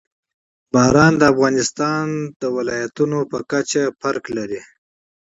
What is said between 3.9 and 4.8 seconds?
توپیر لري.